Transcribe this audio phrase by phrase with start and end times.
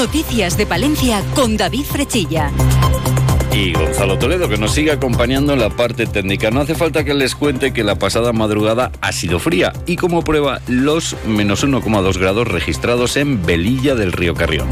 [0.00, 2.50] Noticias de Palencia con David Frechilla
[3.52, 6.50] y Gonzalo Toledo, que nos sigue acompañando en la parte técnica.
[6.50, 10.22] No hace falta que les cuente que la pasada madrugada ha sido fría y como
[10.22, 14.68] prueba los menos 1,2 grados registrados en Velilla del Río Carrión.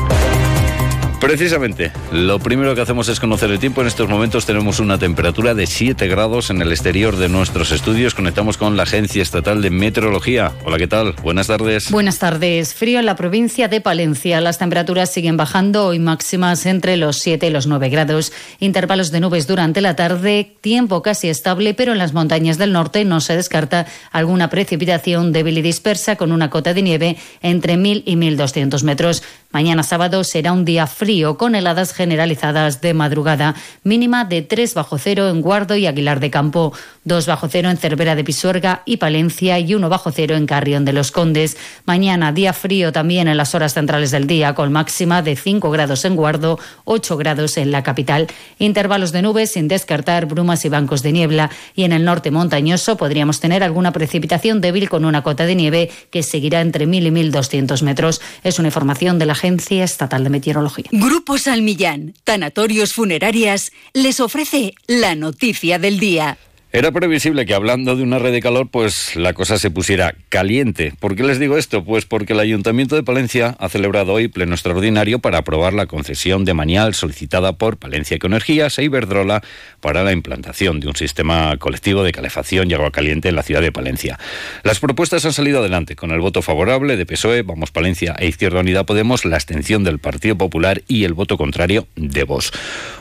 [1.21, 3.80] Precisamente, lo primero que hacemos es conocer el tiempo.
[3.80, 8.14] En estos momentos tenemos una temperatura de 7 grados en el exterior de nuestros estudios.
[8.14, 10.52] Conectamos con la Agencia Estatal de Meteorología.
[10.65, 11.15] Hola, ¿qué tal?
[11.20, 11.91] Buenas tardes.
[11.91, 12.73] Buenas tardes.
[12.73, 14.41] Frío en la provincia de Palencia.
[14.41, 18.33] Las temperaturas siguen bajando, hoy máximas entre los 7 y los 9 grados.
[18.61, 23.05] Intervalos de nubes durante la tarde, tiempo casi estable, pero en las montañas del norte
[23.05, 28.05] no se descarta alguna precipitación débil y dispersa con una cota de nieve entre 1.000
[28.06, 29.25] y 1.200 metros.
[29.50, 31.08] Mañana sábado será un día frío
[31.39, 36.31] con heladas generalizadas de madrugada, mínima de 3 bajo cero en Guardo y Aguilar de
[36.31, 40.45] Campo, 2 bajo cero en Cervera de Pisuerga y Palencia y 1 bajo cero en
[40.45, 41.57] Carrión de los Condes.
[41.87, 46.05] Mañana día frío también en las horas centrales del día con máxima de 5 grados
[46.05, 48.27] en Guardo, 8 grados en la capital.
[48.59, 52.98] Intervalos de nubes sin descartar brumas y bancos de niebla y en el norte montañoso
[52.98, 57.11] podríamos tener alguna precipitación débil con una cota de nieve que seguirá entre 1000 y
[57.12, 58.20] 1200 metros.
[58.45, 60.97] Es una información de la Agencia Estatal de Meteorología.
[61.00, 66.38] Grupo Salmillán, Tanatorios Funerarias, les ofrece la noticia del día.
[66.70, 70.92] Era previsible que hablando de una red de calor, pues la cosa se pusiera caliente.
[71.00, 71.83] ¿Por qué les digo esto?
[71.83, 76.44] Pues porque el Ayuntamiento de Palencia ha celebrado hoy pleno extraordinario para aprobar la concesión
[76.44, 79.42] de Manial solicitada por Palencia Ecoenergías e Iberdrola
[79.80, 83.62] para la implantación de un sistema colectivo de calefacción y agua caliente en la ciudad
[83.62, 84.19] de Palencia.
[84.62, 88.60] Las propuestas han salido adelante con el voto favorable de PSOE, Vamos Palencia e Izquierda
[88.60, 92.53] Unida Podemos, la abstención del Partido Popular y el voto contrario de Vox.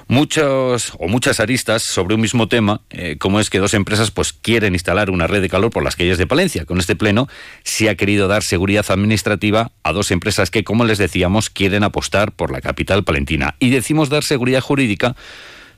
[0.07, 4.31] Muchos o muchas aristas sobre un mismo tema, eh, como es que dos empresas pues
[4.31, 6.63] quieren instalar una red de calor por las calles de Palencia.
[6.63, 7.27] Con este pleno
[7.65, 12.31] se ha querido dar seguridad administrativa a dos empresas que, como les decíamos, quieren apostar
[12.31, 13.55] por la capital palentina.
[13.59, 15.17] Y decimos dar seguridad jurídica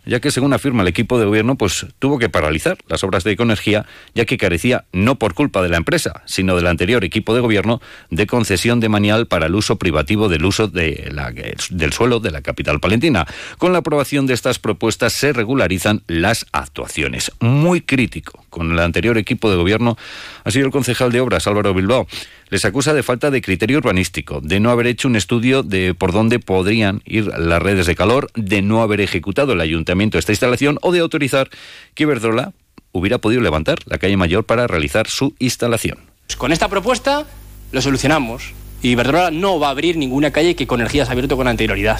[0.09, 3.31] ya que según afirma el equipo de gobierno, pues tuvo que paralizar las obras de
[3.31, 7.41] Ecoenergía, ya que carecía, no por culpa de la empresa, sino del anterior equipo de
[7.41, 12.19] gobierno, de concesión de manial para el uso privativo del uso de la, del suelo
[12.19, 13.27] de la capital palentina.
[13.59, 17.31] Con la aprobación de estas propuestas se regularizan las actuaciones.
[17.39, 19.95] Muy crítico con el anterior equipo de gobierno
[20.43, 22.07] ha sido el concejal de obras, Álvaro Bilbao
[22.49, 26.11] les acusa de falta de criterio urbanístico, de no haber hecho un estudio de por
[26.11, 30.77] dónde podrían ir las redes de calor, de no haber ejecutado el ayuntamiento esta instalación
[30.81, 31.49] o de autorizar
[31.93, 32.53] que Iberdrola
[32.91, 35.99] hubiera podido levantar la calle mayor para realizar su instalación.
[36.25, 37.25] Pues con esta propuesta
[37.71, 38.53] lo solucionamos.
[38.81, 41.99] Y Iberdrola no va a abrir ninguna calle que con energías abierto con anterioridad.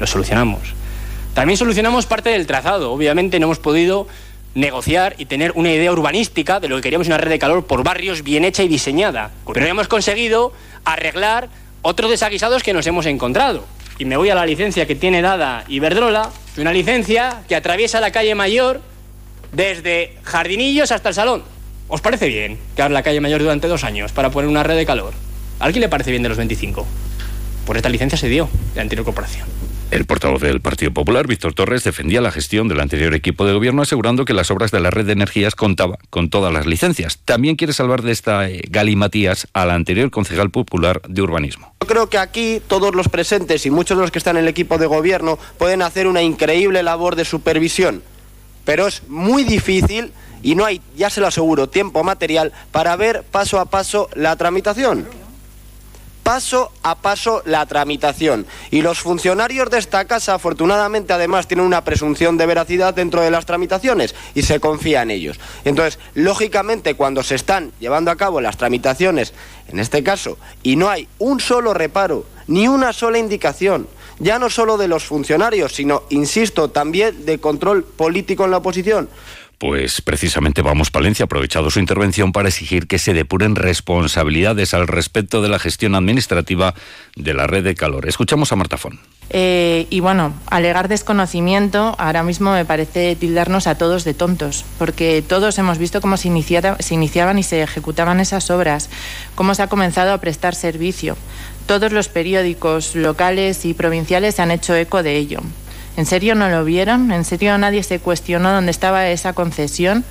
[0.00, 0.74] Lo solucionamos.
[1.34, 2.92] También solucionamos parte del trazado.
[2.92, 4.08] Obviamente no hemos podido
[4.56, 7.84] negociar y tener una idea urbanística de lo que queríamos una red de calor por
[7.84, 9.30] barrios bien hecha y diseñada.
[9.52, 10.52] Pero hemos conseguido
[10.84, 11.48] arreglar
[11.82, 13.64] otros desaguisados que nos hemos encontrado.
[13.98, 18.10] Y me voy a la licencia que tiene dada Iberdrola, una licencia que atraviesa la
[18.10, 18.80] calle Mayor
[19.52, 21.42] desde Jardinillos hasta el Salón.
[21.88, 24.86] ¿Os parece bien que la calle Mayor durante dos años para poner una red de
[24.86, 25.12] calor?
[25.60, 26.86] ¿A alguien le parece bien de los 25?
[27.66, 29.46] Por esta licencia se dio de la anterior corporación.
[29.92, 33.82] El portavoz del Partido Popular, Víctor Torres, defendía la gestión del anterior equipo de gobierno,
[33.82, 37.18] asegurando que las obras de la red de energías contaban con todas las licencias.
[37.24, 41.72] También quiere salvar de esta eh, galimatías al anterior concejal popular de urbanismo.
[41.82, 44.48] Yo creo que aquí todos los presentes y muchos de los que están en el
[44.48, 48.02] equipo de gobierno pueden hacer una increíble labor de supervisión,
[48.64, 50.10] pero es muy difícil
[50.42, 54.34] y no hay, ya se lo aseguro, tiempo material para ver paso a paso la
[54.34, 55.06] tramitación
[56.26, 58.46] paso a paso la tramitación.
[58.72, 63.30] Y los funcionarios de esta casa, afortunadamente, además, tienen una presunción de veracidad dentro de
[63.30, 65.38] las tramitaciones y se confía en ellos.
[65.64, 69.34] Entonces, lógicamente, cuando se están llevando a cabo las tramitaciones,
[69.68, 73.86] en este caso, y no hay un solo reparo, ni una sola indicación,
[74.18, 79.08] ya no solo de los funcionarios, sino, insisto, también de control político en la oposición,
[79.58, 84.88] pues precisamente Vamos Palencia ha aprovechado su intervención para exigir que se depuren responsabilidades al
[84.88, 86.74] respecto de la gestión administrativa
[87.14, 88.08] de la red de calor.
[88.08, 89.00] Escuchamos a Marta Fon.
[89.30, 95.22] Eh, y bueno, alegar desconocimiento ahora mismo me parece tildarnos a todos de tontos, porque
[95.26, 96.30] todos hemos visto cómo se,
[96.78, 98.88] se iniciaban y se ejecutaban esas obras,
[99.34, 101.16] cómo se ha comenzado a prestar servicio.
[101.66, 105.40] Todos los periódicos locales y provinciales han hecho eco de ello.
[105.96, 107.10] ¿En serio no lo vieron?
[107.10, 110.04] ¿En serio nadie se cuestionó dónde estaba esa concesión?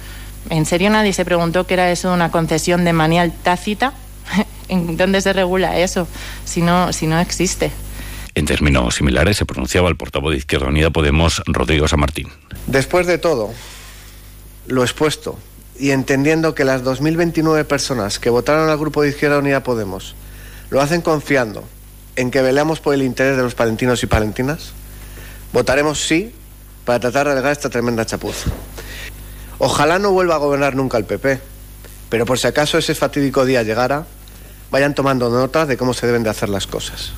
[0.50, 3.94] ¿En serio nadie se preguntó que era eso una concesión de manial tácita?
[4.68, 6.08] ¿En dónde se regula eso
[6.44, 7.72] si no, si no existe?
[8.34, 12.30] En términos similares se pronunciaba el portavoz de Izquierda Unida Podemos, Rodrigo San Martín.
[12.68, 13.54] Después de todo,
[14.68, 15.38] lo expuesto,
[15.80, 20.16] y entendiendo que las 2.029 personas que votaron al grupo de Izquierda Unida Podemos
[20.70, 21.64] lo hacen confiando
[22.16, 24.74] en que velemos por el interés de los palentinos y palentinas?
[25.56, 26.36] Votaremos sí
[26.84, 28.50] para tratar de alegar esta tremenda chapuza.
[29.58, 31.40] Ojalá no vuelva a gobernar nunca el PP,
[32.10, 34.06] pero por si acaso ese fatídico día llegara,
[34.70, 37.14] vayan tomando nota de cómo se deben de hacer las cosas.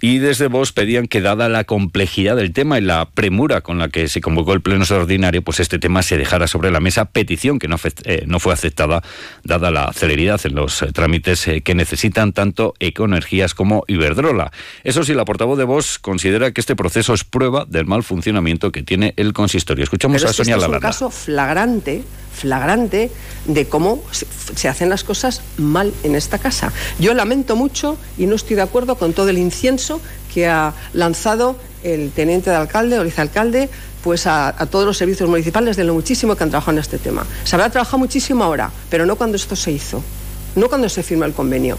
[0.00, 3.88] Y desde vos pedían que, dada la complejidad del tema y la premura con la
[3.88, 7.58] que se convocó el pleno extraordinario, pues este tema se dejara sobre la mesa, petición
[7.58, 9.02] que no, eh, no fue aceptada,
[9.42, 14.52] dada la celeridad en los eh, trámites eh, que necesitan tanto Ecoenergías como Iberdrola.
[14.84, 18.70] Eso sí, la portavoz de vos considera que este proceso es prueba del mal funcionamiento
[18.70, 19.82] que tiene el consistorio.
[19.82, 22.04] Escuchamos a Sonia este Es un caso flagrante
[22.38, 23.10] flagrante
[23.46, 26.72] de cómo se hacen las cosas mal en esta casa.
[27.00, 29.87] Yo lamento mucho y no estoy de acuerdo con todo el incienso
[30.32, 33.68] que ha lanzado el teniente de alcalde o vicealcalde
[34.02, 36.98] pues a, a, todos los servicios municipales de lo muchísimo que han trabajado en este
[36.98, 37.26] tema.
[37.44, 40.02] Se habrá trabajado muchísimo ahora, pero no cuando esto se hizo,
[40.54, 41.78] no cuando se firmó el convenio.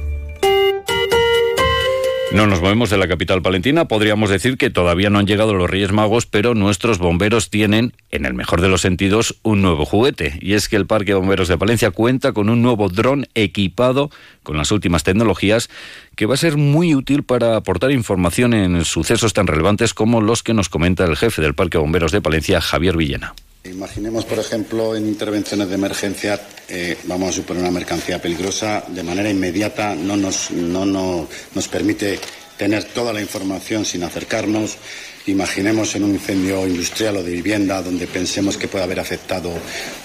[2.33, 3.89] No nos movemos de la capital palentina.
[3.89, 8.25] Podríamos decir que todavía no han llegado los Reyes Magos, pero nuestros bomberos tienen, en
[8.25, 10.39] el mejor de los sentidos, un nuevo juguete.
[10.39, 14.11] Y es que el Parque Bomberos de Palencia cuenta con un nuevo dron equipado
[14.43, 15.69] con las últimas tecnologías
[16.15, 20.41] que va a ser muy útil para aportar información en sucesos tan relevantes como los
[20.41, 23.33] que nos comenta el jefe del Parque Bomberos de Palencia, Javier Villena.
[23.63, 29.03] Imaginemos, por ejemplo, en intervenciones de emergencia, eh, vamos a suponer una mercancía peligrosa, de
[29.03, 32.19] manera inmediata no nos, no, no, nos permite
[32.57, 34.77] tener toda la información sin acercarnos.
[35.27, 39.51] Imaginemos en un incendio industrial o de vivienda donde pensemos que puede haber afectado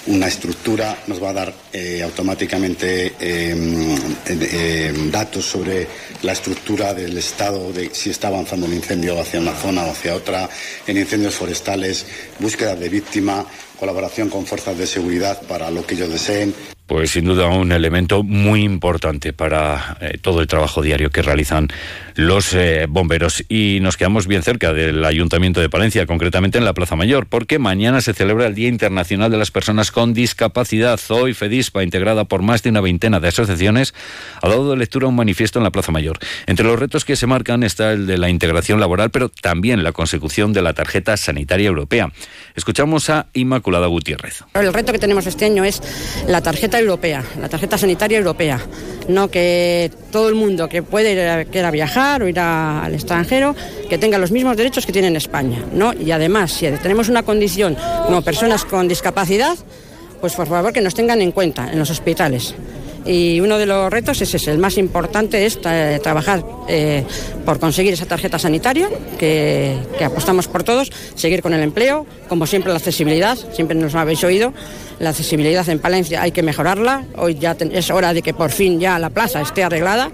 [0.08, 3.96] una estructura, nos va a dar eh, automáticamente eh,
[4.28, 5.88] eh, datos sobre
[6.22, 10.14] la estructura del estado de si está avanzando el incendio hacia una zona o hacia
[10.14, 10.50] otra,
[10.86, 12.04] en incendios forestales,
[12.38, 13.46] búsqueda de víctima,
[13.80, 16.75] colaboración con fuerzas de seguridad para lo que ellos deseen.
[16.86, 21.68] Pues sin duda un elemento muy importante para eh, todo el trabajo diario que realizan
[22.14, 23.44] los eh, bomberos.
[23.48, 27.58] Y nos quedamos bien cerca del Ayuntamiento de Palencia, concretamente en la Plaza Mayor, porque
[27.58, 31.00] mañana se celebra el Día Internacional de las Personas con Discapacidad.
[31.08, 33.92] Hoy FEDISPA, integrada por más de una veintena de asociaciones,
[34.40, 36.18] ha dado de lectura un manifiesto en la Plaza Mayor.
[36.46, 39.90] Entre los retos que se marcan está el de la integración laboral, pero también la
[39.90, 42.12] consecución de la tarjeta sanitaria europea.
[42.54, 44.44] Escuchamos a Inmaculada Gutiérrez.
[44.54, 45.82] El reto que tenemos este año es
[46.28, 48.60] la tarjeta europea, la tarjeta sanitaria europea.
[49.08, 53.54] No que todo el mundo que puede ir a, viajar o ir al extranjero,
[53.88, 55.62] que tenga los mismos derechos que tiene en España.
[55.72, 55.92] ¿no?
[55.92, 57.76] Y además, si tenemos una condición
[58.06, 59.56] como personas con discapacidad,
[60.20, 62.54] pues por favor que nos tengan en cuenta en los hospitales.
[63.06, 67.04] Y uno de los retos es ese, el más importante es trabajar eh,
[67.44, 68.88] por conseguir esa tarjeta sanitaria,
[69.18, 73.94] que, que, apostamos por todos, seguir con el empleo, como siempre la accesibilidad, siempre nos
[73.94, 74.52] habéis oído,
[74.98, 78.80] la accesibilidad en Palencia hay que mejorarla, hoy ya es hora de que por fin
[78.80, 80.10] ya la plaza esté arreglada.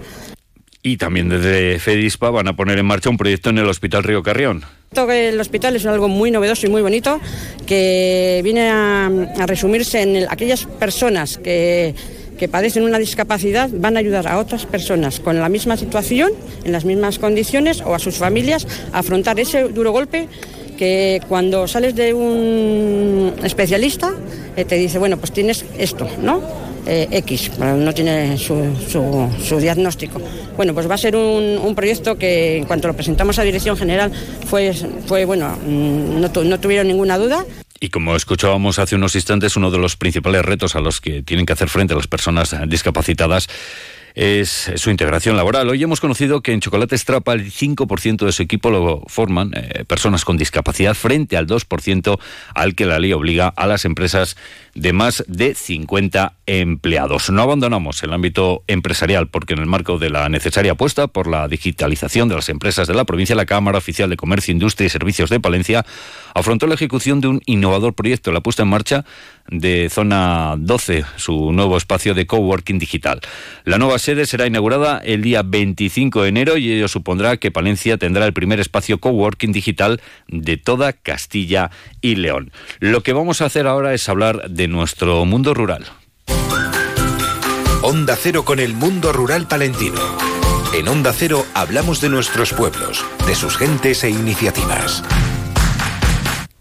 [0.85, 4.21] Y también desde FEDISPA van a poner en marcha un proyecto en el Hospital Río
[4.21, 4.65] Carrión.
[4.91, 7.19] El hospital es algo muy novedoso y muy bonito
[7.65, 11.95] que viene a, a resumirse en el, aquellas personas que
[12.37, 16.31] que padecen una discapacidad van a ayudar a otras personas con la misma situación,
[16.63, 20.27] en las mismas condiciones o a sus familias a afrontar ese duro golpe
[20.77, 24.13] que cuando sales de un especialista
[24.55, 26.41] eh, te dice, bueno, pues tienes esto, ¿no?
[26.85, 30.19] Eh, X, no tiene su, su, diagnóstico.
[30.57, 33.77] Bueno, pues va a ser un, un, proyecto que en cuanto lo presentamos a Dirección
[33.77, 34.11] General
[34.47, 34.73] fue,
[35.05, 37.45] fue bueno, no, tu, no tuvieron ninguna duda.
[37.83, 41.45] Y como escuchábamos hace unos instantes, uno de los principales retos a los que tienen
[41.45, 43.49] que hacer frente las personas discapacitadas
[44.15, 45.67] es su integración laboral.
[45.67, 49.83] Hoy hemos conocido que en Chocolate Strapa el 5% de su equipo lo forman eh,
[49.83, 52.19] personas con discapacidad frente al 2%
[52.55, 54.37] al que la ley obliga a las empresas
[54.75, 57.29] de más de 50 empleados.
[57.29, 61.47] No abandonamos el ámbito empresarial porque en el marco de la necesaria apuesta por la
[61.47, 65.29] digitalización de las empresas de la provincia, la Cámara Oficial de Comercio, Industria y Servicios
[65.29, 65.85] de Palencia
[66.33, 69.05] afrontó la ejecución de un innovador proyecto, la puesta en marcha
[69.47, 73.21] de Zona 12, su nuevo espacio de coworking digital.
[73.65, 77.97] La nueva sede será inaugurada el día 25 de enero y ello supondrá que Palencia
[77.97, 82.51] tendrá el primer espacio coworking digital de toda Castilla y León.
[82.79, 85.85] Lo que vamos a hacer ahora es hablar de nuestro mundo rural.
[87.81, 89.99] Onda Cero con el mundo rural palentino.
[90.73, 95.03] En Onda Cero hablamos de nuestros pueblos, de sus gentes e iniciativas.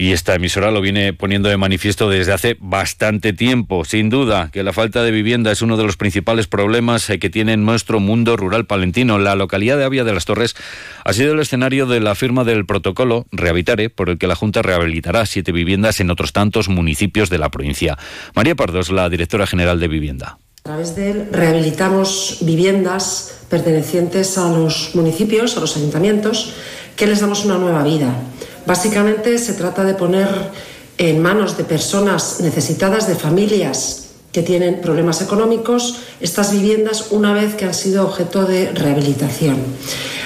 [0.03, 3.85] Y esta emisora lo viene poniendo de manifiesto desde hace bastante tiempo.
[3.85, 7.31] Sin duda que la falta de vivienda es uno de los principales problemas eh, que
[7.31, 9.21] tiene nuestro mundo rural palentino.
[9.21, 10.57] La localidad de Avia de las Torres
[11.05, 14.61] ha sido el escenario de la firma del protocolo Rehabilitare, por el que la Junta
[14.61, 17.97] rehabilitará siete viviendas en otros tantos municipios de la provincia.
[18.35, 20.39] María Pardos, la directora general de Vivienda.
[20.65, 26.55] A través de él rehabilitamos viviendas pertenecientes a los municipios, a los ayuntamientos,
[26.97, 28.15] que les damos una nueva vida.
[28.67, 30.29] Básicamente se trata de poner
[30.99, 37.55] en manos de personas necesitadas, de familias que tienen problemas económicos, estas viviendas una vez
[37.55, 39.57] que han sido objeto de rehabilitación.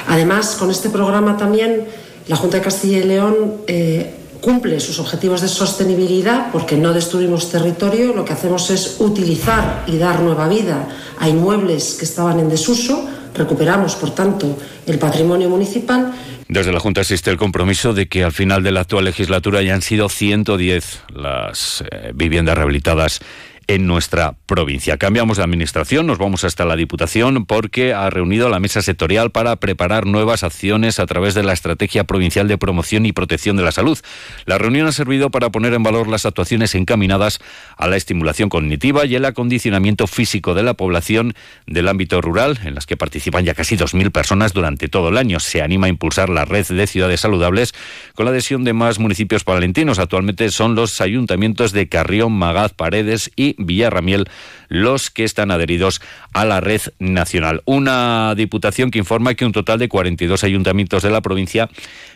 [0.06, 1.86] Además, con este programa también
[2.28, 7.50] la Junta de Castilla y León eh, cumple sus objetivos de sostenibilidad porque no destruimos
[7.50, 12.48] territorio, lo que hacemos es utilizar y dar nueva vida a inmuebles que estaban en
[12.48, 13.04] desuso,
[13.36, 16.12] recuperamos, por tanto, el patrimonio municipal.
[16.48, 19.74] Desde la Junta existe el compromiso de que al final de la actual legislatura ya
[19.74, 23.20] han sido 110 las eh, viviendas rehabilitadas
[23.68, 24.96] en nuestra provincia.
[24.96, 29.56] Cambiamos de administración, nos vamos hasta la Diputación porque ha reunido la mesa sectorial para
[29.56, 33.72] preparar nuevas acciones a través de la Estrategia Provincial de Promoción y Protección de la
[33.72, 33.98] Salud.
[34.44, 37.40] La reunión ha servido para poner en valor las actuaciones encaminadas
[37.76, 41.34] a la estimulación cognitiva y el acondicionamiento físico de la población
[41.66, 45.40] del ámbito rural, en las que participan ya casi 2.000 personas durante todo el año.
[45.40, 47.74] Se anima a impulsar la red de ciudades saludables
[48.14, 49.98] con la adhesión de más municipios palentinos.
[49.98, 54.28] Actualmente son los ayuntamientos de Carrión, Magaz, Paredes y Villarramiel
[54.68, 56.00] los que están adheridos
[56.32, 57.62] a la red nacional.
[57.64, 61.68] Una diputación que informa que un total de 42 ayuntamientos de la provincia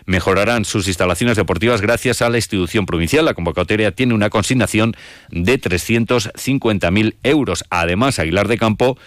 [0.06, 3.24] mejorarán sus instalaciones deportivas gracias a la institución provincial.
[3.24, 4.94] La convocatoria tiene una consignación
[5.30, 7.64] de 350.000 euros.
[7.70, 8.98] Además, Aguilar de Campo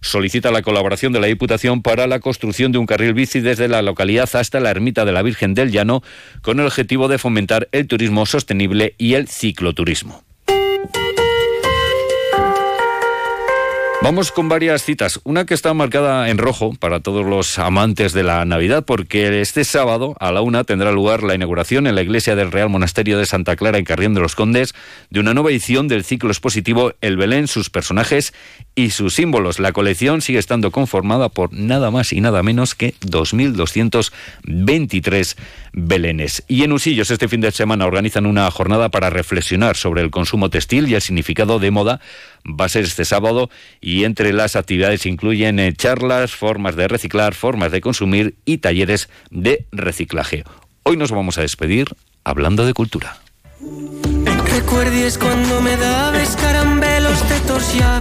[0.00, 3.82] solicita la colaboración de la Diputación para la construcción de un carril bici desde la
[3.82, 6.02] localidad hasta la ermita de la Virgen del Llano
[6.42, 10.24] con el objetivo de fomentar el turismo sostenible y el cicloturismo.
[14.02, 15.20] Vamos con varias citas.
[15.24, 19.62] Una que está marcada en rojo para todos los amantes de la Navidad, porque este
[19.62, 23.26] sábado a la una tendrá lugar la inauguración en la iglesia del Real Monasterio de
[23.26, 24.74] Santa Clara en Carrión de los Condes
[25.10, 28.32] de una nueva edición del ciclo expositivo El Belén, sus personajes
[28.74, 29.60] y sus símbolos.
[29.60, 35.36] La colección sigue estando conformada por nada más y nada menos que 2.223
[35.74, 36.42] belenes.
[36.48, 40.48] Y en Usillos este fin de semana organizan una jornada para reflexionar sobre el consumo
[40.48, 42.00] textil y el significado de moda
[42.46, 47.34] va a ser este sábado y entre las actividades incluyen eh, charlas, formas de reciclar,
[47.34, 50.44] formas de consumir y talleres de reciclaje.
[50.82, 51.88] Hoy nos vamos a despedir
[52.24, 53.18] hablando de cultura.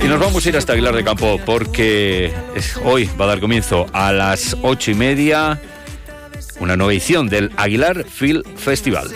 [0.02, 2.32] Y nos vamos a ir hasta Aguilar de Campo porque
[2.84, 5.60] hoy va a dar comienzo a las ocho y media
[6.60, 9.10] una nueva edición del Aguilar Film Festival.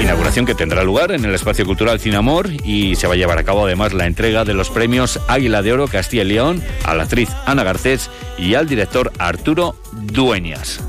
[0.00, 3.44] Inauguración que tendrá lugar en el Espacio Cultural Cinamor y se va a llevar a
[3.44, 7.04] cabo además la entrega de los premios Águila de Oro Castilla y León a la
[7.04, 10.80] actriz Ana Garcés y al director Arturo Dueñas.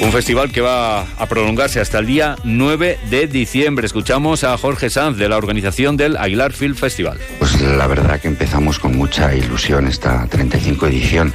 [0.00, 3.86] Un festival que va a prolongarse hasta el día 9 de diciembre.
[3.86, 7.18] Escuchamos a Jorge Sanz de la organización del Aguilar Film Festival.
[7.38, 11.32] Pues la verdad que empezamos con mucha ilusión esta 35 edición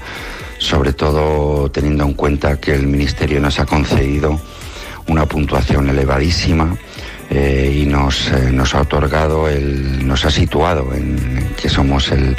[0.59, 4.39] sobre todo teniendo en cuenta que el Ministerio nos ha concedido
[5.07, 6.77] una puntuación elevadísima
[7.29, 12.35] eh, y nos, eh, nos ha otorgado, el, nos ha situado en que somos el,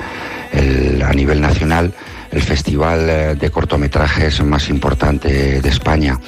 [1.03, 1.93] a nivel nacional
[2.31, 6.19] el festival eh, de cortometrajes más importante de España.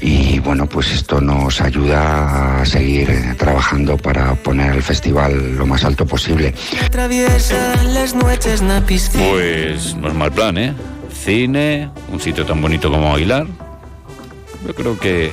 [0.00, 5.84] Y bueno, pues esto nos ayuda a seguir trabajando para poner el festival lo más
[5.84, 6.52] alto posible.
[9.30, 10.74] Pues no es mal plan, ¿eh?
[11.22, 13.46] Cine, un sitio tan bonito como Aguilar.
[14.66, 15.32] Yo creo que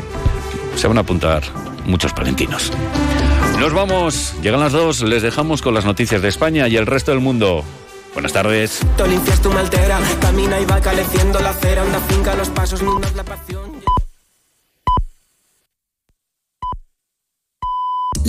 [0.75, 1.43] se van a apuntar
[1.85, 2.71] muchos palentinos.
[3.59, 7.11] Nos vamos, llegan las dos, les dejamos con las noticias de España y el resto
[7.11, 7.63] del mundo.
[8.13, 8.79] Buenas tardes.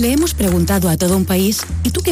[0.01, 2.09] Le hemos preguntado a todo un país, ¿y tú qué